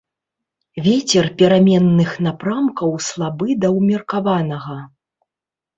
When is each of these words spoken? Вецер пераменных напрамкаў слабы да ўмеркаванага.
Вецер 0.85 1.25
пераменных 1.41 2.15
напрамкаў 2.29 2.89
слабы 3.09 3.47
да 3.63 3.67
ўмеркаванага. 3.79 4.77